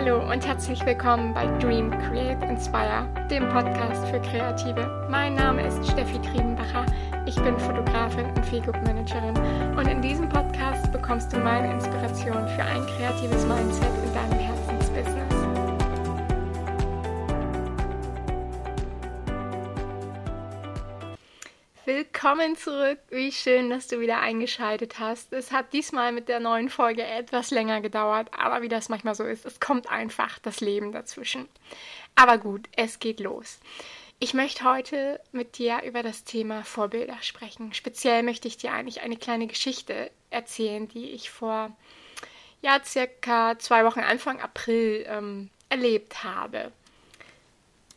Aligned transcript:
Hallo 0.00 0.30
und 0.30 0.46
herzlich 0.46 0.86
willkommen 0.86 1.34
bei 1.34 1.44
Dream 1.58 1.90
Create 1.90 2.40
Inspire, 2.44 3.04
dem 3.28 3.48
Podcast 3.48 4.06
für 4.06 4.20
Kreative. 4.20 5.08
Mein 5.10 5.34
Name 5.34 5.66
ist 5.66 5.90
Steffi 5.90 6.20
Triebenbacher. 6.20 6.86
Ich 7.26 7.34
bin 7.34 7.58
Fotografin 7.58 8.26
und 8.26 8.46
Feelgood 8.46 8.80
Managerin 8.84 9.36
und 9.76 9.88
in 9.88 10.00
diesem 10.00 10.28
Podcast 10.28 10.92
bekommst 10.92 11.32
du 11.32 11.40
meine 11.40 11.72
Inspiration 11.72 12.46
für 12.46 12.62
ein 12.62 12.86
kreatives 12.86 13.44
Mindset 13.44 13.90
in 14.04 14.14
deinem 14.14 14.38
Herzensbusiness. 14.38 15.27
Willkommen 21.88 22.54
zurück. 22.54 22.98
Wie 23.08 23.32
schön, 23.32 23.70
dass 23.70 23.86
du 23.86 23.98
wieder 23.98 24.20
eingeschaltet 24.20 24.98
hast. 24.98 25.32
Es 25.32 25.52
hat 25.52 25.72
diesmal 25.72 26.12
mit 26.12 26.28
der 26.28 26.38
neuen 26.38 26.68
Folge 26.68 27.02
etwas 27.02 27.50
länger 27.50 27.80
gedauert, 27.80 28.28
aber 28.36 28.60
wie 28.60 28.68
das 28.68 28.90
manchmal 28.90 29.14
so 29.14 29.24
ist, 29.24 29.46
es 29.46 29.58
kommt 29.58 29.90
einfach 29.90 30.38
das 30.38 30.60
Leben 30.60 30.92
dazwischen. 30.92 31.48
Aber 32.14 32.36
gut, 32.36 32.68
es 32.76 32.98
geht 32.98 33.20
los. 33.20 33.58
Ich 34.18 34.34
möchte 34.34 34.64
heute 34.64 35.18
mit 35.32 35.56
dir 35.56 35.80
über 35.82 36.02
das 36.02 36.24
Thema 36.24 36.62
Vorbilder 36.62 37.16
sprechen. 37.22 37.72
Speziell 37.72 38.22
möchte 38.22 38.48
ich 38.48 38.58
dir 38.58 38.74
eigentlich 38.74 39.00
eine 39.00 39.16
kleine 39.16 39.46
Geschichte 39.46 40.10
erzählen, 40.28 40.88
die 40.88 41.12
ich 41.12 41.30
vor 41.30 41.74
ja 42.60 42.84
circa 42.84 43.58
zwei 43.58 43.86
Wochen 43.86 44.00
Anfang 44.00 44.42
April 44.42 45.06
ähm, 45.08 45.48
erlebt 45.70 46.22
habe. 46.22 46.70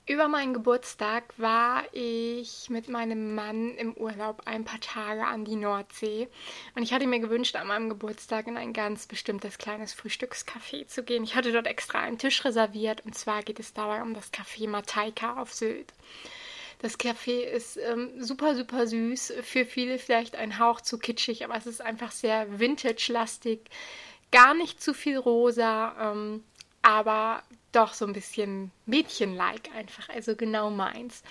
Über 0.08 0.28
meinen 0.28 0.54
Geburtstag 0.56 1.26
war 1.38 1.84
ich 1.94 2.70
mit 2.72 2.90
meinem 2.90 3.36
Mann 3.36 3.76
im 3.76 3.94
Urlaub 3.94 4.42
ein 4.46 4.66
paar 4.66 4.80
Tage 4.80 5.24
an 5.26 5.46
die 5.46 5.56
Nordsee 5.56 6.28
und 6.76 6.82
ich 6.82 6.92
hatte 6.92 7.06
mir 7.06 7.20
gewünscht, 7.20 7.56
an 7.56 7.68
meinem 7.68 7.88
Geburtstag 7.88 8.48
in 8.48 8.58
ein 8.58 8.74
ganz 8.74 9.06
bestimmtes 9.06 9.60
kleines 9.60 9.94
Frühstückscafé 9.94 10.88
zu 10.88 11.04
gehen. 11.04 11.24
Ich 11.24 11.36
hatte 11.36 11.52
dort 11.52 11.68
extra 11.68 12.00
einen 12.00 12.18
Tisch 12.18 12.44
reserviert 12.44 13.06
und 13.06 13.16
zwar 13.16 13.44
geht 13.44 13.60
es 13.60 13.74
dabei 13.74 14.02
um 14.02 14.16
das 14.16 14.34
Café 14.34 14.68
Mateika 14.68 15.40
auf 15.40 15.54
Sylt. 15.54 15.94
Das 16.80 16.98
Café 17.00 17.42
ist 17.42 17.78
ähm, 17.78 18.10
super, 18.18 18.56
super 18.56 18.88
süß. 18.88 19.34
Für 19.44 19.66
viele 19.66 20.00
vielleicht 20.00 20.36
ein 20.36 20.58
Hauch 20.58 20.82
zu 20.82 20.98
kitschig, 20.98 21.46
aber 21.46 21.56
es 21.56 21.68
ist 21.68 21.80
einfach 21.80 22.12
sehr 22.12 22.60
vintage-lastig. 22.60 23.60
Gar 24.32 24.56
nicht 24.56 24.82
zu 24.82 24.96
viel 24.96 25.18
rosa. 25.18 26.12
Ähm, 26.12 26.44
aber 26.92 27.44
doch 27.72 27.94
so 27.94 28.06
ein 28.06 28.14
bisschen 28.14 28.72
Mädchen-like 28.86 29.70
einfach, 29.74 30.10
also 30.10 30.36
genau 30.36 30.70
meins. 30.70 31.24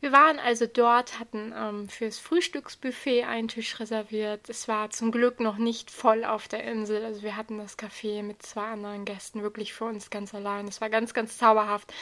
Wir 0.00 0.12
waren 0.12 0.38
also 0.38 0.66
dort, 0.66 1.18
hatten 1.18 1.52
ähm, 1.56 1.88
fürs 1.88 2.18
Frühstücksbuffet 2.18 3.24
einen 3.24 3.48
Tisch 3.48 3.80
reserviert. 3.80 4.48
Es 4.48 4.68
war 4.68 4.90
zum 4.90 5.10
Glück 5.10 5.40
noch 5.40 5.56
nicht 5.56 5.90
voll 5.90 6.24
auf 6.24 6.46
der 6.46 6.62
Insel. 6.64 7.04
Also 7.04 7.22
wir 7.22 7.36
hatten 7.36 7.58
das 7.58 7.78
Café 7.78 8.22
mit 8.22 8.42
zwei 8.42 8.66
anderen 8.66 9.04
Gästen 9.04 9.42
wirklich 9.42 9.72
für 9.72 9.86
uns 9.86 10.10
ganz 10.10 10.34
allein. 10.34 10.68
Es 10.68 10.80
war 10.80 10.90
ganz, 10.90 11.14
ganz 11.14 11.38
zauberhaft, 11.38 11.92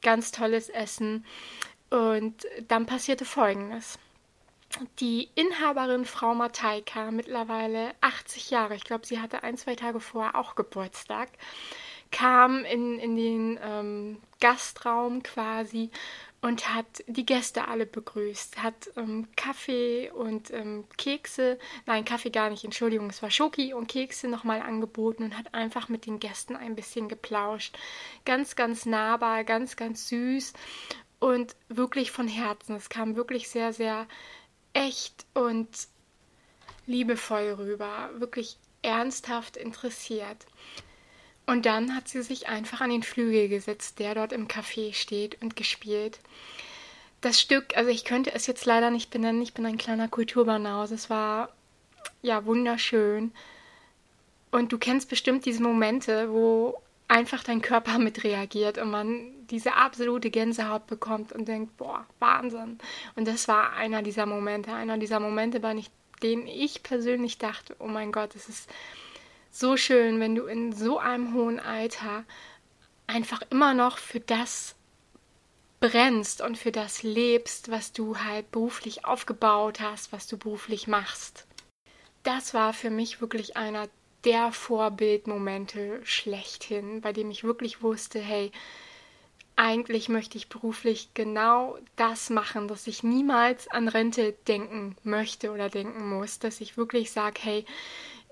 ganz 0.00 0.30
tolles 0.30 0.68
Essen. 0.68 1.26
Und 1.90 2.46
dann 2.68 2.86
passierte 2.86 3.24
Folgendes. 3.24 3.98
Die 5.00 5.28
Inhaberin 5.34 6.06
Frau 6.06 6.34
Mateika, 6.34 7.10
mittlerweile 7.10 7.92
80 8.00 8.48
Jahre, 8.48 8.74
ich 8.74 8.84
glaube, 8.84 9.06
sie 9.06 9.20
hatte 9.20 9.42
ein, 9.42 9.58
zwei 9.58 9.74
Tage 9.74 10.00
vorher 10.00 10.34
auch 10.34 10.54
Geburtstag, 10.54 11.28
kam 12.12 12.64
in, 12.64 12.98
in 12.98 13.16
den 13.16 13.58
ähm, 13.62 14.18
Gastraum 14.40 15.22
quasi 15.22 15.90
und 16.42 16.74
hat 16.74 17.04
die 17.06 17.24
Gäste 17.24 17.68
alle 17.68 17.86
begrüßt, 17.86 18.62
hat 18.62 18.90
ähm, 18.96 19.28
Kaffee 19.36 20.10
und 20.10 20.50
ähm, 20.52 20.84
Kekse, 20.98 21.58
nein, 21.86 22.04
Kaffee 22.04 22.30
gar 22.30 22.50
nicht, 22.50 22.64
Entschuldigung, 22.64 23.10
es 23.10 23.22
war 23.22 23.30
Schoki 23.30 23.72
und 23.72 23.86
Kekse 23.86 24.28
nochmal 24.28 24.60
angeboten 24.60 25.22
und 25.22 25.38
hat 25.38 25.54
einfach 25.54 25.88
mit 25.88 26.04
den 26.06 26.18
Gästen 26.18 26.56
ein 26.56 26.74
bisschen 26.74 27.08
geplauscht. 27.08 27.78
Ganz, 28.24 28.56
ganz 28.56 28.86
nahbar, 28.86 29.44
ganz, 29.44 29.76
ganz 29.76 30.08
süß 30.08 30.52
und 31.20 31.54
wirklich 31.68 32.10
von 32.10 32.26
Herzen. 32.26 32.74
Es 32.74 32.88
kam 32.88 33.14
wirklich 33.14 33.48
sehr, 33.48 33.72
sehr 33.72 34.08
echt 34.72 35.24
und 35.34 35.68
liebevoll 36.86 37.52
rüber, 37.52 38.10
wirklich 38.14 38.58
ernsthaft 38.82 39.56
interessiert. 39.56 40.46
Und 41.46 41.66
dann 41.66 41.94
hat 41.96 42.08
sie 42.08 42.22
sich 42.22 42.48
einfach 42.48 42.80
an 42.80 42.90
den 42.90 43.02
Flügel 43.02 43.48
gesetzt, 43.48 43.98
der 43.98 44.14
dort 44.14 44.32
im 44.32 44.48
Café 44.48 44.94
steht 44.94 45.42
und 45.42 45.56
gespielt. 45.56 46.20
Das 47.20 47.40
Stück, 47.40 47.76
also 47.76 47.90
ich 47.90 48.04
könnte 48.04 48.32
es 48.32 48.46
jetzt 48.46 48.64
leider 48.64 48.90
nicht 48.90 49.10
benennen, 49.10 49.42
ich 49.42 49.54
bin 49.54 49.66
ein 49.66 49.78
kleiner 49.78 50.08
Kulturbanause. 50.08 50.94
Es 50.94 51.10
war 51.10 51.50
ja 52.22 52.44
wunderschön. 52.44 53.32
Und 54.50 54.72
du 54.72 54.78
kennst 54.78 55.08
bestimmt 55.08 55.44
diese 55.44 55.62
Momente, 55.62 56.30
wo 56.30 56.80
einfach 57.08 57.44
dein 57.44 57.62
Körper 57.62 57.98
mit 57.98 58.24
reagiert 58.24 58.78
und 58.78 58.90
man 58.90 59.32
diese 59.50 59.74
absolute 59.74 60.30
Gänsehaut 60.30 60.86
bekommt 60.86 61.32
und 61.32 61.46
denkt, 61.46 61.76
boah, 61.76 62.06
Wahnsinn. 62.20 62.78
Und 63.16 63.28
das 63.28 63.48
war 63.48 63.74
einer 63.74 64.02
dieser 64.02 64.26
Momente, 64.26 64.72
einer 64.72 64.96
dieser 64.96 65.20
Momente, 65.20 65.60
bei 65.60 65.78
denen 66.22 66.46
ich 66.46 66.82
persönlich 66.82 67.38
dachte, 67.38 67.76
oh 67.78 67.86
mein 67.86 68.12
Gott, 68.12 68.34
es 68.34 68.48
ist 68.48 68.70
so 69.52 69.76
schön, 69.76 70.18
wenn 70.18 70.34
du 70.34 70.46
in 70.46 70.72
so 70.72 70.98
einem 70.98 71.34
hohen 71.34 71.60
Alter 71.60 72.24
einfach 73.06 73.42
immer 73.50 73.74
noch 73.74 73.98
für 73.98 74.18
das 74.18 74.74
brennst 75.78 76.40
und 76.40 76.56
für 76.56 76.72
das 76.72 77.02
lebst, 77.02 77.70
was 77.70 77.92
du 77.92 78.18
halt 78.18 78.50
beruflich 78.50 79.04
aufgebaut 79.04 79.80
hast, 79.80 80.10
was 80.12 80.26
du 80.26 80.38
beruflich 80.38 80.88
machst. 80.88 81.46
Das 82.22 82.54
war 82.54 82.72
für 82.72 82.90
mich 82.90 83.20
wirklich 83.20 83.56
einer 83.56 83.88
der 84.24 84.52
Vorbildmomente 84.52 86.00
schlechthin, 86.04 87.00
bei 87.00 87.12
dem 87.12 87.30
ich 87.30 87.44
wirklich 87.44 87.82
wusste, 87.82 88.20
hey, 88.20 88.52
eigentlich 89.56 90.08
möchte 90.08 90.38
ich 90.38 90.48
beruflich 90.48 91.10
genau 91.14 91.76
das 91.96 92.30
machen, 92.30 92.68
dass 92.68 92.86
ich 92.86 93.02
niemals 93.02 93.68
an 93.68 93.88
Rente 93.88 94.34
denken 94.48 94.96
möchte 95.02 95.50
oder 95.50 95.68
denken 95.68 96.08
muss, 96.08 96.38
dass 96.38 96.60
ich 96.60 96.76
wirklich 96.76 97.10
sage, 97.10 97.40
hey, 97.42 97.66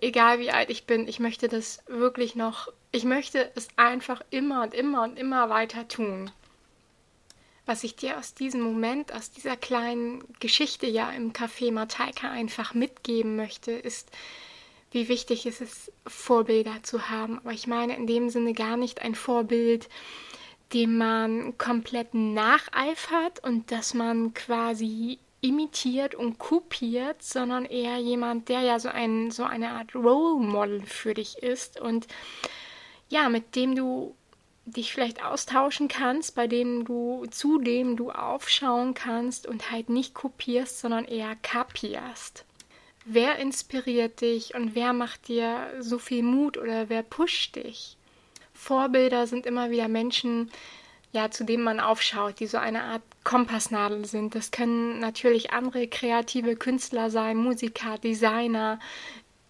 egal 0.01 0.39
wie 0.39 0.51
alt 0.51 0.71
ich 0.71 0.85
bin, 0.85 1.09
ich 1.09 1.21
möchte 1.21 1.49
das 1.49 1.83
wirklich 1.87 2.35
noch, 2.35 2.73
ich 2.93 3.05
möchte 3.05 3.51
es 3.55 3.69
einfach 3.77 4.23
immer 4.31 4.63
und 4.63 4.75
immer 4.75 5.03
und 5.03 5.19
immer 5.19 5.49
weiter 5.49 5.89
tun. 5.89 6.31
Was 7.67 7.85
ich 7.85 7.95
dir 7.95 8.19
aus 8.19 8.35
diesem 8.35 8.63
Moment, 8.63 9.13
aus 9.13 9.31
dieser 9.31 9.57
kleinen 9.57 10.25
Geschichte 10.41 10.87
ja 10.87 11.11
im 11.11 11.33
Café 11.33 11.73
Mateika 11.73 12.31
einfach 12.31 12.75
mitgeben 12.75 13.37
möchte, 13.37 13.73
ist, 13.73 14.11
wie 14.91 15.09
wichtig 15.09 15.47
es 15.47 15.61
ist, 15.61 15.93
Vorbilder 16.07 16.83
zu 16.83 17.11
haben. 17.11 17.39
Aber 17.39 17.53
ich 17.53 17.67
meine 17.67 17.97
in 17.97 18.07
dem 18.07 18.29
Sinne 18.29 18.55
gar 18.55 18.77
nicht 18.77 19.03
ein 19.03 19.15
Vorbild, 19.15 19.89
dem 20.73 20.99
man 20.99 21.59
komplett 21.59 22.15
nacheifert 22.15 23.43
und 23.45 23.71
dass 23.71 23.95
man 23.95 24.35
quasi 24.35 25.19
imitiert 25.41 26.15
und 26.15 26.39
kopiert, 26.39 27.23
sondern 27.23 27.65
eher 27.65 27.99
jemand, 27.99 28.49
der 28.49 28.61
ja 28.61 28.79
so, 28.79 28.89
ein, 28.89 29.31
so 29.31 29.45
eine 29.45 29.71
Art 29.71 29.95
Role 29.95 30.45
Model 30.45 30.83
für 30.83 31.15
dich 31.15 31.39
ist 31.39 31.81
und 31.81 32.07
ja, 33.09 33.29
mit 33.29 33.57
dem 33.57 33.75
du 33.75 34.15
dich 34.67 34.93
vielleicht 34.93 35.25
austauschen 35.25 35.89
kannst, 35.89 36.35
bei 36.35 36.47
dem 36.47 36.85
du, 36.85 37.27
zu 37.31 37.59
dem 37.59 37.97
du 37.97 38.11
aufschauen 38.11 38.95
kannst 38.95 39.47
und 39.47 39.71
halt 39.71 39.89
nicht 39.89 40.15
kopierst, 40.15 40.81
sondern 40.81 41.05
eher 41.05 41.37
kapierst. 41.37 42.45
Wer 43.05 43.39
inspiriert 43.39 44.21
dich 44.21 44.55
und 44.55 44.75
wer 44.75 44.93
macht 44.93 45.29
dir 45.29 45.73
so 45.81 45.99
viel 45.99 46.23
Mut 46.23 46.59
oder 46.59 46.89
wer 46.89 47.03
pusht 47.03 47.57
dich? 47.57 47.97
Vorbilder 48.53 49.27
sind 49.27 49.47
immer 49.47 49.71
wieder 49.71 49.89
Menschen, 49.89 50.51
ja, 51.13 51.31
zu 51.31 51.45
denen 51.45 51.65
man 51.65 51.81
aufschaut, 51.81 52.39
die 52.41 52.47
so 52.47 52.59
eine 52.59 52.85
Art 52.85 53.03
Kompassnadel 53.31 54.07
sind. 54.07 54.35
Das 54.35 54.51
können 54.51 54.99
natürlich 54.99 55.53
andere 55.53 55.87
kreative 55.87 56.57
Künstler 56.57 57.11
sein, 57.11 57.37
Musiker, 57.37 57.97
Designer, 57.97 58.81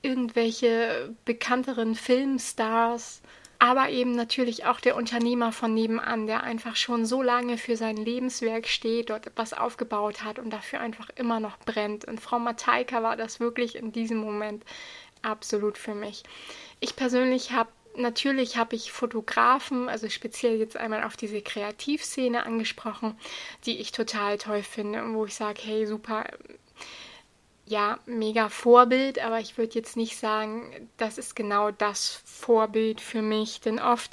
irgendwelche 0.02 1.14
bekannteren 1.24 1.94
Filmstars, 1.94 3.22
aber 3.58 3.88
eben 3.88 4.12
natürlich 4.12 4.66
auch 4.66 4.80
der 4.80 4.96
Unternehmer 4.96 5.50
von 5.50 5.72
nebenan, 5.72 6.26
der 6.26 6.42
einfach 6.42 6.76
schon 6.76 7.06
so 7.06 7.22
lange 7.22 7.56
für 7.56 7.78
sein 7.78 7.96
Lebenswerk 7.96 8.68
steht, 8.68 9.08
dort 9.08 9.26
etwas 9.26 9.54
aufgebaut 9.54 10.24
hat 10.24 10.38
und 10.38 10.50
dafür 10.50 10.80
einfach 10.80 11.08
immer 11.16 11.40
noch 11.40 11.58
brennt. 11.60 12.04
Und 12.04 12.20
Frau 12.20 12.38
Mateika 12.38 13.02
war 13.02 13.16
das 13.16 13.40
wirklich 13.40 13.76
in 13.76 13.92
diesem 13.92 14.18
Moment 14.18 14.62
absolut 15.22 15.78
für 15.78 15.94
mich. 15.94 16.22
Ich 16.80 16.96
persönlich 16.96 17.52
habe 17.52 17.70
natürlich 17.96 18.56
habe 18.56 18.76
ich 18.76 18.92
Fotografen, 18.92 19.88
also 19.88 20.08
speziell 20.08 20.58
jetzt 20.58 20.76
einmal 20.76 21.04
auf 21.04 21.16
diese 21.16 21.42
Kreativszene 21.42 22.44
angesprochen, 22.46 23.18
die 23.64 23.78
ich 23.78 23.92
total 23.92 24.38
toll 24.38 24.62
finde 24.62 25.02
und 25.02 25.14
wo 25.14 25.26
ich 25.26 25.34
sage, 25.34 25.60
hey, 25.62 25.86
super, 25.86 26.24
ja, 27.66 27.98
mega 28.06 28.48
Vorbild, 28.48 29.18
aber 29.20 29.38
ich 29.38 29.56
würde 29.56 29.74
jetzt 29.74 29.96
nicht 29.96 30.16
sagen, 30.16 30.90
das 30.96 31.18
ist 31.18 31.36
genau 31.36 31.70
das 31.70 32.20
Vorbild 32.24 33.00
für 33.00 33.22
mich, 33.22 33.60
denn 33.60 33.78
oft 33.78 34.12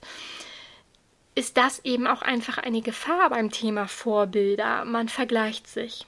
ist 1.34 1.58
das 1.58 1.84
eben 1.86 2.08
auch 2.08 2.22
einfach 2.22 2.58
eine 2.58 2.82
Gefahr 2.82 3.30
beim 3.30 3.52
Thema 3.52 3.88
Vorbilder. 3.88 4.86
Man 4.86 5.08
vergleicht 5.08 5.68
sich. 5.68 6.08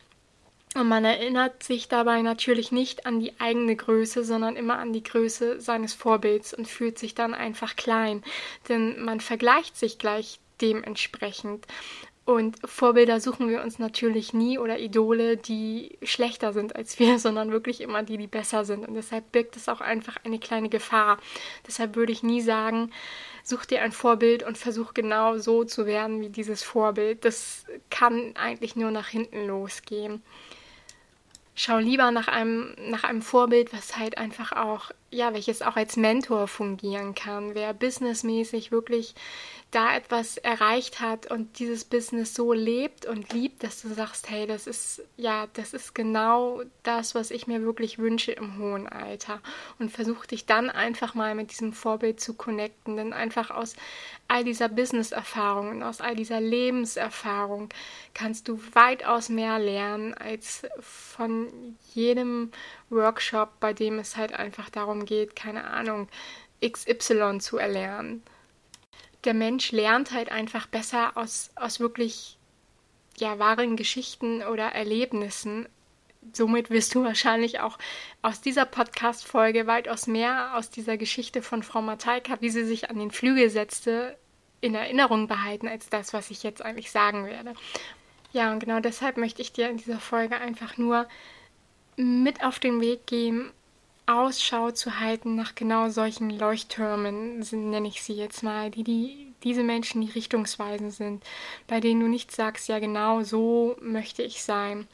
Und 0.80 0.88
man 0.88 1.04
erinnert 1.04 1.62
sich 1.62 1.90
dabei 1.90 2.22
natürlich 2.22 2.72
nicht 2.72 3.06
an 3.06 3.20
die 3.20 3.38
eigene 3.38 3.76
Größe, 3.76 4.24
sondern 4.24 4.56
immer 4.56 4.80
an 4.80 4.94
die 4.94 5.04
Größe 5.04 5.60
seines 5.60 5.94
Vorbilds 5.94 6.54
und 6.54 6.70
fühlt 6.70 6.98
sich 6.98 7.14
dann 7.14 7.34
einfach 7.34 7.76
klein. 7.76 8.24
Denn 8.70 9.04
man 9.04 9.20
vergleicht 9.20 9.76
sich 9.76 9.98
gleich 9.98 10.40
dementsprechend. 10.62 11.68
Und 12.24 12.60
Vorbilder 12.64 13.20
suchen 13.20 13.50
wir 13.50 13.62
uns 13.62 13.78
natürlich 13.78 14.31
nie 14.31 14.58
oder 14.58 14.80
Idole, 14.80 15.36
die 15.36 15.98
schlechter 16.02 16.54
sind 16.54 16.78
als 16.78 16.98
wir, 16.98 17.20
sondern 17.20 17.52
wirklich 17.52 17.81
immer 17.81 18.04
die, 18.04 18.18
die 18.18 18.28
besser 18.28 18.64
sind. 18.64 18.88
Und 18.88 18.94
deshalb 18.94 19.34
birgt 19.34 19.58
es 19.58 19.68
auch 19.68 19.81
einfach 19.81 20.16
eine 20.24 20.40
kleine 20.40 20.70
Gefahr. 20.70 21.18
Deshalb 21.68 21.98
würde 21.98 22.14
ich 22.14 22.24
nie 22.24 22.40
sagen, 22.40 22.92
such 23.44 23.66
dir 23.66 23.81
ein 23.81 23.92
Vorbild 23.92 24.44
und 24.44 24.58
versuch 24.58 24.94
genau 24.94 25.40
so 25.40 25.66
zu 25.66 25.86
werden 25.86 26.22
wie 26.22 26.30
dieses 26.30 26.64
Vorbild. 26.64 27.26
Das 27.26 27.66
kann 27.90 28.34
eigentlich 28.38 28.78
nur 28.78 28.92
nach 28.92 29.10
hinten 29.10 29.46
losgehen 29.46 30.24
schau 31.59 31.77
lieber 31.77 32.09
nach 32.11 32.29
einem, 32.29 32.73
nach 32.88 33.03
einem 33.03 33.21
Vorbild, 33.21 33.73
was 33.73 33.97
halt 33.97 34.17
einfach 34.17 34.53
auch, 34.53 34.91
ja, 35.11 35.33
welches 35.33 35.61
auch 35.61 35.75
als 35.75 35.97
Mentor 35.97 36.47
fungieren 36.47 37.15
kann, 37.15 37.56
wer 37.56 37.73
businessmäßig 37.73 38.71
wirklich 38.71 39.15
da 39.71 39.95
etwas 39.95 40.38
erreicht 40.38 41.00
hat 41.00 41.29
und 41.29 41.59
dieses 41.59 41.85
Business 41.85 42.33
so 42.33 42.53
lebt 42.53 43.06
und 43.06 43.31
liebt, 43.33 43.63
dass 43.63 43.81
du 43.81 43.89
sagst, 43.94 44.29
hey, 44.29 44.47
das 44.47 44.65
ist 44.65 45.03
ja, 45.15 45.47
das 45.53 45.73
ist 45.73 45.94
genau 45.94 46.63
das, 46.81 47.13
was 47.13 47.29
ich 47.29 47.45
mir 47.45 47.61
wirklich 47.61 48.00
wünsche 48.00 48.31
im 48.31 48.57
hohen 48.57 48.88
Alter. 48.88 49.41
Und 49.77 49.91
versuch 49.91 50.25
dich 50.25 50.47
dann 50.47 50.71
einfach 50.71 51.13
mal 51.13 51.35
mit 51.35 51.51
diesem 51.51 51.73
Vorbild 51.73 52.19
zu 52.19 52.33
connecten, 52.33 52.97
denn 52.97 53.13
einfach 53.13 53.51
aus 53.51 53.75
all 54.27 54.44
dieser 54.44 54.69
Business-Erfahrung 54.69 55.69
und 55.69 55.83
aus 55.83 56.01
all 56.01 56.15
dieser 56.15 56.41
Lebenserfahrung 56.41 57.69
kannst 58.15 58.47
du 58.47 58.59
weitaus 58.73 59.29
mehr 59.29 59.59
lernen 59.59 60.15
als 60.15 60.63
von 60.79 61.77
jedem 61.94 62.51
Workshop, 62.89 63.59
bei 63.59 63.73
dem 63.73 64.00
es 64.00 64.17
halt 64.17 64.33
einfach 64.33 64.69
darum 64.69 64.99
geht, 65.06 65.36
keine 65.36 65.66
Ahnung, 65.66 66.07
XY 66.62 67.40
zu 67.40 67.57
erlernen 67.57 68.24
der 69.24 69.34
Mensch 69.34 69.72
lernt 69.72 70.12
halt 70.12 70.31
einfach 70.31 70.68
besser 70.68 71.18
aus, 71.18 71.51
aus 71.56 71.80
wirklich 71.80 72.38
ja, 73.18 73.38
wahren 73.38 73.75
Geschichten 73.75 74.44
oder 74.44 74.72
Erlebnissen. 74.72 75.68
Somit 76.34 76.69
wirst 76.69 76.96
du 76.96 77.04
wahrscheinlich 77.04 77.60
auch 77.60 77.78
aus 78.22 78.42
dieser 78.42 78.66
Podcast-Folge 78.66 79.68
weitaus 79.68 80.07
mehr 80.07 80.56
aus 80.56 80.69
dieser 80.69 80.98
Geschichte 80.98 81.42
von 81.42 81.63
Frau 81.63 81.81
Mateika, 81.81 82.38
wie 82.40 82.50
sie 82.50 82.63
sich 82.63 82.90
an 82.90 82.98
den 82.98 83.12
Flügel 83.12 83.50
setzte, 83.50 84.18
in 84.62 84.75
Erinnerung 84.75 85.28
behalten, 85.28 85.68
als 85.68 85.90
das, 85.90 86.13
was 86.13 86.31
ich 86.31 86.44
jetzt 86.44 86.62
eigentlich 86.62 86.92
sagen 86.92 87.25
werde. 87.25 87.54
Ja, 88.31 88.52
und 88.52 88.60
genau 88.60 88.80
deshalb 88.80 89.18
möchte 89.18 89.42
ich 89.42 89.54
dir 89.54 89.69
in 89.69 89.78
dieser 89.78 90.00
Folge 90.00 90.38
einfach 90.38 90.78
nur 90.78 91.07
mit 91.95 92.44
auf 92.44 92.60
den 92.60 92.80
Weg 92.80 93.07
geben, 93.07 93.52
Ausschau 94.09 94.71
zu 94.71 95.00
halten 95.00 95.35
nach 95.35 95.56
genau 95.56 95.89
solchen 95.89 96.29
Leuchttürmen, 96.29 97.39
nenne 97.51 97.88
ich 97.88 98.01
sie 98.01 98.13
jetzt 98.13 98.44
mal, 98.44 98.71
die, 98.71 98.83
die 98.83 99.29
diese 99.44 99.63
Menschen 99.63 100.01
die 100.01 100.11
Richtungsweisen 100.11 100.91
sind, 100.91 101.23
bei 101.67 101.79
denen 101.79 102.01
du 102.01 102.07
nicht 102.07 102.31
sagst, 102.35 102.67
ja 102.67 102.79
genau 102.79 103.23
so 103.23 103.77
möchte 103.81 104.23
ich 104.23 104.44
sein. 104.44 104.88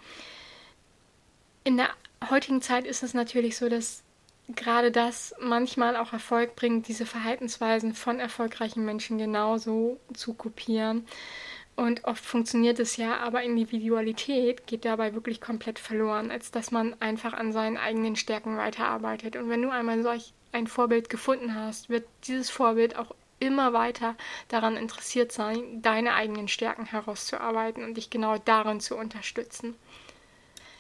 In 1.64 1.78
der 1.78 1.90
heutigen 2.30 2.62
Zeit 2.62 2.86
ist 2.86 3.04
es 3.04 3.14
natürlich 3.14 3.58
so, 3.58 3.70
dass 3.70 4.04
gerade 4.50 4.92
das 4.92 5.34
manchmal 5.40 5.96
auch 5.96 6.14
Erfolg 6.14 6.56
bringt, 6.56 6.88
diese 6.88 7.06
Verhaltensweisen 7.06 7.94
von 7.96 8.20
erfolgreichen 8.20 8.86
Menschen 8.86 9.18
genauso 9.18 10.00
zu 10.14 10.34
kopieren. 10.34 11.08
Und 11.76 12.06
oft 12.06 12.24
funktioniert 12.24 12.80
es 12.80 12.96
ja, 12.96 13.18
aber 13.18 13.44
Individualität 13.44 14.66
geht 14.66 14.86
dabei 14.86 15.14
wirklich 15.14 15.42
komplett 15.42 15.78
verloren, 15.78 16.32
als 16.32 16.50
dass 16.52 16.72
man 16.72 16.96
einfach 17.02 17.34
an 17.34 17.52
seinen 17.52 17.78
eigenen 17.78 18.16
Stärken 18.16 18.58
weiterarbeitet. 18.58 19.36
Und 19.36 19.50
wenn 19.50 19.62
du 19.62 19.70
einmal 19.70 20.02
solch 20.02 20.34
ein 20.54 20.68
Vorbild 20.68 21.10
gefunden 21.10 21.54
hast, 21.54 21.90
wird 21.90 22.08
dieses 22.28 22.50
Vorbild 22.50 22.96
auch 22.96 23.14
immer 23.40 23.74
weiter 23.74 24.16
daran 24.48 24.78
interessiert 24.78 25.34
sein, 25.34 25.82
deine 25.82 26.14
eigenen 26.14 26.48
Stärken 26.48 26.86
herauszuarbeiten 26.86 27.84
und 27.84 27.96
dich 27.96 28.10
genau 28.10 28.38
darin 28.38 28.80
zu 28.80 28.96
unterstützen. 28.96 29.76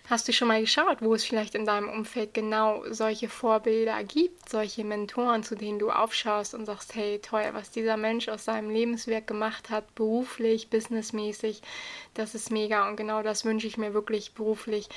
Hast 0.07 0.27
du 0.27 0.33
schon 0.33 0.49
mal 0.49 0.61
geschaut, 0.61 1.01
wo 1.01 1.15
es 1.15 1.25
vielleicht 1.25 1.55
in 1.55 1.65
deinem 1.65 1.89
Umfeld 1.89 2.35
genau 2.35 2.83
solche 2.91 3.27
Vorbilder 3.27 4.03
gibt, 4.03 4.47
solche 4.47 4.83
Mentoren, 4.83 5.41
zu 5.41 5.55
denen 5.55 5.79
du 5.79 5.89
aufschaust 5.89 6.53
und 6.53 6.67
sagst, 6.67 6.93
hey, 6.93 7.19
toll, 7.19 7.43
was 7.53 7.71
dieser 7.71 7.97
Mensch 7.97 8.29
aus 8.29 8.45
seinem 8.45 8.69
Lebenswerk 8.69 9.25
gemacht 9.25 9.71
hat, 9.71 9.95
beruflich, 9.95 10.69
businessmäßig, 10.69 11.63
das 12.13 12.35
ist 12.35 12.51
mega 12.51 12.87
und 12.87 12.97
genau 12.97 13.23
das 13.23 13.45
wünsche 13.45 13.65
ich 13.65 13.77
mir 13.77 13.95
wirklich 13.95 14.33
beruflich. 14.33 14.89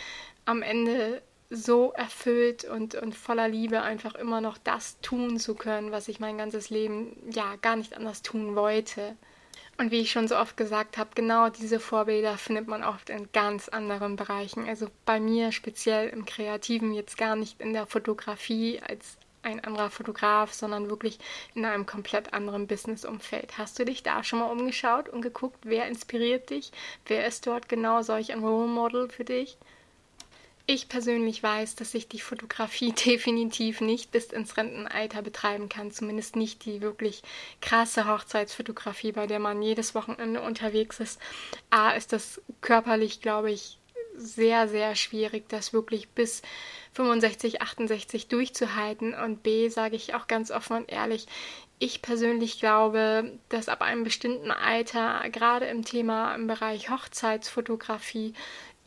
Am 0.45 0.61
Ende 0.61 1.23
so 1.49 1.93
erfüllt 1.93 2.65
und, 2.65 2.95
und 2.95 3.15
voller 3.15 3.49
Liebe 3.49 3.81
einfach 3.81 4.15
immer 4.15 4.43
noch 4.43 4.59
das 4.59 5.01
tun 5.01 5.39
zu 5.39 5.55
können, 5.55 5.91
was 5.91 6.09
ich 6.09 6.21
mein 6.21 6.37
ganzes 6.37 6.69
Leben 6.69 7.17
ja 7.33 7.57
gar 7.63 7.77
nicht 7.77 7.97
anders 7.97 8.21
tun 8.21 8.55
wollte. 8.55 9.17
Und 9.79 9.93
wie 9.93 10.01
ich 10.01 10.11
schon 10.11 10.27
so 10.27 10.37
oft 10.37 10.57
gesagt 10.57 10.99
habe, 10.99 11.11
genau 11.15 11.51
diese 11.51 11.79
Vorbilder 11.79 12.37
findet 12.37 12.67
man 12.67 12.83
oft 12.83 13.11
in 13.11 13.31
ganz 13.33 13.69
anderen 13.69 14.17
Bereichen. 14.17 14.69
Also 14.69 14.89
bei 15.05 15.21
mir 15.21 15.53
speziell 15.53 16.09
im 16.09 16.25
Kreativen, 16.25 16.93
jetzt 16.93 17.17
gar 17.17 17.37
nicht 17.37 17.61
in 17.61 17.73
der 17.73 17.87
Fotografie 17.87 18.81
als 18.81 19.19
ein 19.43 19.63
anderer 19.63 19.89
Fotograf, 19.91 20.53
sondern 20.53 20.91
wirklich 20.91 21.21
in 21.55 21.65
einem 21.65 21.87
komplett 21.87 22.35
anderen 22.35 22.67
Businessumfeld. 22.67 23.57
Hast 23.57 23.79
du 23.79 23.85
dich 23.85 24.03
da 24.03 24.25
schon 24.25 24.41
mal 24.41 24.51
umgeschaut 24.51 25.09
und 25.09 25.23
geguckt, 25.23 25.59
wer 25.63 25.87
inspiriert 25.87 26.51
dich? 26.51 26.73
Wer 27.07 27.25
ist 27.25 27.47
dort 27.47 27.69
genau 27.69 28.03
solch 28.03 28.33
ein 28.33 28.43
Role 28.43 28.67
Model 28.67 29.09
für 29.09 29.25
dich? 29.25 29.59
Ich 30.70 30.91
persönlich 30.91 31.43
weiß, 31.43 31.76
dass 31.76 31.94
ich 31.94 32.09
die 32.09 32.20
Fotografie 32.20 32.93
definitiv 33.06 33.81
nicht 33.81 34.11
bis 34.11 34.26
ins 34.26 34.59
Rentenalter 34.59 35.23
betreiben 35.23 35.70
kann. 35.70 35.91
Zumindest 35.93 36.37
nicht 36.37 36.67
die 36.67 36.82
wirklich 36.82 37.23
krasse 37.62 38.06
Hochzeitsfotografie, 38.06 39.12
bei 39.12 39.26
der 39.26 39.38
man 39.38 39.62
jedes 39.62 39.94
Wochenende 39.94 40.43
unterwegs 40.43 41.00
ist. 41.00 41.19
A, 41.70 41.93
ist 41.93 42.12
das 42.12 42.43
körperlich, 42.61 43.23
glaube 43.23 43.50
ich, 43.50 43.79
sehr, 44.15 44.69
sehr 44.69 44.94
schwierig, 44.94 45.49
das 45.49 45.73
wirklich 45.73 46.11
bis 46.11 46.43
65, 46.93 47.62
68 47.62 48.29
durchzuhalten. 48.29 49.14
Und 49.14 49.43
B, 49.43 49.71
sage 49.71 49.97
ich 49.97 50.14
auch 50.14 50.26
ganz 50.26 50.50
offen 50.50 50.76
und 50.76 50.93
ehrlich, 50.93 51.29
ich 51.79 52.03
persönlich 52.03 52.61
glaube, 52.61 53.38
dass 53.49 53.71
ab 53.71 53.81
einem 53.81 54.05
bestimmten 54.05 54.50
Alter, 54.50 55.23
gerade 55.31 55.64
im 55.67 55.85
Thema 55.85 56.35
im 56.35 56.47
Bereich 56.47 56.91
Hochzeitsfotografie, 56.91 58.35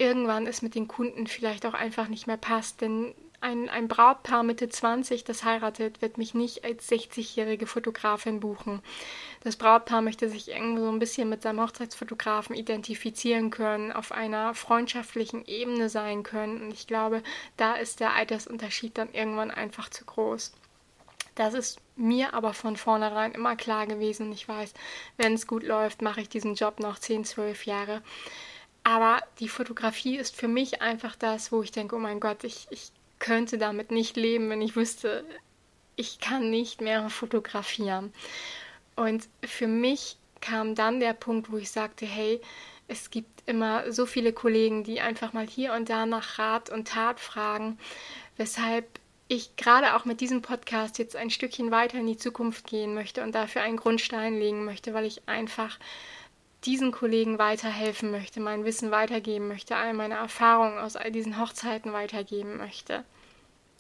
irgendwann 0.01 0.47
es 0.47 0.63
mit 0.63 0.73
den 0.73 0.87
Kunden 0.87 1.27
vielleicht 1.27 1.65
auch 1.65 1.75
einfach 1.75 2.07
nicht 2.07 2.25
mehr 2.25 2.37
passt. 2.37 2.81
Denn 2.81 3.13
ein, 3.39 3.69
ein 3.69 3.87
Brautpaar 3.87 4.41
Mitte 4.41 4.67
20, 4.67 5.23
das 5.23 5.43
heiratet, 5.43 6.01
wird 6.01 6.17
mich 6.17 6.33
nicht 6.33 6.63
als 6.63 6.89
60-jährige 6.89 7.67
Fotografin 7.67 8.39
buchen. 8.39 8.81
Das 9.43 9.57
Brautpaar 9.57 10.01
möchte 10.01 10.27
sich 10.27 10.49
irgendwo 10.49 10.85
so 10.85 10.91
ein 10.91 10.99
bisschen 10.99 11.29
mit 11.29 11.43
seinem 11.43 11.61
Hochzeitsfotografen 11.61 12.55
identifizieren 12.55 13.51
können, 13.51 13.91
auf 13.91 14.11
einer 14.11 14.55
freundschaftlichen 14.55 15.45
Ebene 15.45 15.87
sein 15.87 16.23
können. 16.23 16.61
Und 16.61 16.73
ich 16.73 16.87
glaube, 16.87 17.21
da 17.57 17.75
ist 17.75 17.99
der 17.99 18.13
Altersunterschied 18.13 18.97
dann 18.97 19.13
irgendwann 19.13 19.51
einfach 19.51 19.89
zu 19.89 20.03
groß. 20.03 20.53
Das 21.35 21.53
ist 21.53 21.79
mir 21.95 22.33
aber 22.33 22.53
von 22.53 22.75
vornherein 22.75 23.33
immer 23.33 23.55
klar 23.55 23.85
gewesen. 23.87 24.31
Ich 24.31 24.47
weiß, 24.47 24.73
wenn 25.17 25.33
es 25.33 25.47
gut 25.47 25.63
läuft, 25.63 26.01
mache 26.01 26.21
ich 26.21 26.29
diesen 26.29 26.55
Job 26.55 26.79
noch 26.79 26.97
10, 26.97 27.23
12 27.23 27.65
Jahre. 27.65 28.01
Aber 28.83 29.21
die 29.39 29.47
Fotografie 29.49 30.17
ist 30.17 30.35
für 30.35 30.47
mich 30.47 30.81
einfach 30.81 31.15
das, 31.15 31.51
wo 31.51 31.61
ich 31.61 31.71
denke, 31.71 31.95
oh 31.95 31.99
mein 31.99 32.19
Gott, 32.19 32.43
ich, 32.43 32.67
ich 32.71 32.91
könnte 33.19 33.57
damit 33.57 33.91
nicht 33.91 34.15
leben, 34.15 34.49
wenn 34.49 34.61
ich 34.61 34.75
wüsste, 34.75 35.23
ich 35.95 36.19
kann 36.19 36.49
nicht 36.49 36.81
mehr 36.81 37.09
fotografieren. 37.09 38.11
Und 38.95 39.27
für 39.43 39.67
mich 39.67 40.17
kam 40.41 40.73
dann 40.73 40.99
der 40.99 41.13
Punkt, 41.13 41.51
wo 41.51 41.57
ich 41.57 41.69
sagte, 41.69 42.05
hey, 42.05 42.41
es 42.87 43.09
gibt 43.09 43.43
immer 43.45 43.91
so 43.91 44.05
viele 44.05 44.33
Kollegen, 44.33 44.83
die 44.83 44.99
einfach 44.99 45.33
mal 45.33 45.47
hier 45.47 45.73
und 45.73 45.89
da 45.89 46.05
nach 46.05 46.39
Rat 46.39 46.69
und 46.69 46.89
Tat 46.89 47.19
fragen, 47.19 47.77
weshalb 48.37 48.99
ich 49.27 49.55
gerade 49.55 49.95
auch 49.95 50.03
mit 50.03 50.19
diesem 50.19 50.41
Podcast 50.41 50.97
jetzt 50.97 51.15
ein 51.15 51.29
Stückchen 51.29 51.71
weiter 51.71 51.97
in 51.99 52.07
die 52.07 52.17
Zukunft 52.17 52.67
gehen 52.67 52.93
möchte 52.93 53.23
und 53.23 53.33
dafür 53.33 53.61
einen 53.61 53.77
Grundstein 53.77 54.37
legen 54.37 54.65
möchte, 54.65 54.93
weil 54.93 55.05
ich 55.05 55.25
einfach 55.29 55.79
diesen 56.65 56.91
Kollegen 56.91 57.39
weiterhelfen 57.39 58.11
möchte, 58.11 58.39
mein 58.39 58.65
Wissen 58.65 58.91
weitergeben 58.91 59.47
möchte, 59.47 59.75
all 59.75 59.93
meine 59.93 60.15
Erfahrungen 60.15 60.77
aus 60.77 60.95
all 60.95 61.11
diesen 61.11 61.39
Hochzeiten 61.39 61.93
weitergeben 61.93 62.57
möchte. 62.57 63.03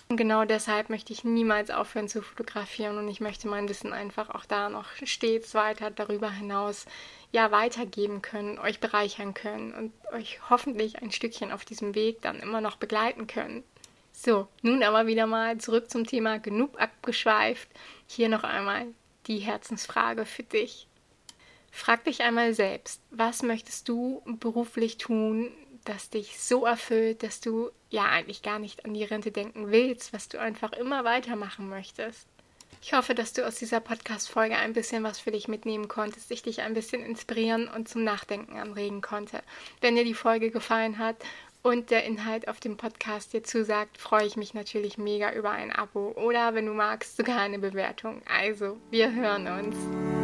Und 0.09 0.17
genau 0.17 0.43
deshalb 0.43 0.89
möchte 0.89 1.13
ich 1.13 1.23
niemals 1.23 1.69
aufhören 1.69 2.09
zu 2.09 2.21
fotografieren 2.21 2.97
und 2.97 3.07
ich 3.07 3.21
möchte 3.21 3.47
mein 3.47 3.69
Wissen 3.69 3.93
einfach 3.93 4.29
auch 4.29 4.43
da 4.43 4.67
noch 4.67 4.87
stets 5.03 5.53
weiter 5.53 5.89
darüber 5.89 6.29
hinaus 6.29 6.85
ja 7.31 7.51
weitergeben 7.51 8.21
können, 8.21 8.59
euch 8.59 8.81
bereichern 8.81 9.33
können 9.33 9.73
und 9.73 9.93
euch 10.13 10.41
hoffentlich 10.49 11.01
ein 11.01 11.11
Stückchen 11.11 11.53
auf 11.53 11.63
diesem 11.63 11.95
Weg 11.95 12.21
dann 12.21 12.41
immer 12.41 12.59
noch 12.59 12.75
begleiten 12.75 13.25
können. 13.27 13.63
So, 14.11 14.49
nun 14.61 14.83
aber 14.83 15.07
wieder 15.07 15.27
mal 15.27 15.59
zurück 15.59 15.89
zum 15.89 16.05
Thema 16.05 16.39
genug 16.39 16.77
abgeschweift. 16.77 17.69
Hier 18.05 18.27
noch 18.27 18.43
einmal 18.43 18.87
die 19.27 19.39
Herzensfrage 19.39 20.25
für 20.25 20.43
dich. 20.43 20.87
Frag 21.71 22.03
dich 22.03 22.21
einmal 22.21 22.53
selbst, 22.53 23.01
was 23.09 23.43
möchtest 23.43 23.87
du 23.89 24.21
beruflich 24.25 24.97
tun, 24.97 25.51
das 25.85 26.09
dich 26.09 26.39
so 26.39 26.65
erfüllt, 26.65 27.23
dass 27.23 27.39
du 27.39 27.71
ja 27.89 28.05
eigentlich 28.05 28.43
gar 28.43 28.59
nicht 28.59 28.85
an 28.85 28.93
die 28.93 29.03
Rente 29.03 29.31
denken 29.31 29.71
willst, 29.71 30.13
was 30.13 30.27
du 30.27 30.39
einfach 30.39 30.73
immer 30.73 31.03
weitermachen 31.03 31.69
möchtest. 31.69 32.27
Ich 32.83 32.93
hoffe, 32.93 33.13
dass 33.13 33.33
du 33.33 33.45
aus 33.45 33.55
dieser 33.55 33.79
Podcast-Folge 33.79 34.55
ein 34.55 34.73
bisschen 34.73 35.03
was 35.03 35.19
für 35.19 35.31
dich 35.31 35.47
mitnehmen 35.47 35.87
konntest, 35.87 36.31
ich 36.31 36.41
dich 36.41 36.61
ein 36.61 36.73
bisschen 36.73 37.03
inspirieren 37.03 37.67
und 37.67 37.87
zum 37.87 38.03
Nachdenken 38.03 38.57
anregen 38.57 39.01
konnte. 39.01 39.41
Wenn 39.81 39.95
dir 39.95 40.03
die 40.03 40.15
Folge 40.15 40.49
gefallen 40.49 40.97
hat 40.97 41.17
und 41.61 41.91
der 41.91 42.05
Inhalt 42.05 42.47
auf 42.47 42.59
dem 42.59 42.77
Podcast 42.77 43.33
dir 43.33 43.43
zusagt, 43.43 43.97
freue 43.97 44.25
ich 44.25 44.35
mich 44.35 44.53
natürlich 44.53 44.97
mega 44.97 45.31
über 45.33 45.51
ein 45.51 45.71
Abo 45.71 46.13
oder 46.15 46.55
wenn 46.55 46.65
du 46.65 46.73
magst, 46.73 47.17
sogar 47.17 47.39
eine 47.39 47.59
Bewertung. 47.59 48.21
Also, 48.25 48.77
wir 48.89 49.11
hören 49.11 49.47
uns. 49.47 50.20